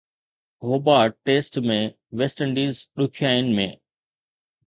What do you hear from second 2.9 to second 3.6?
ڏکيائين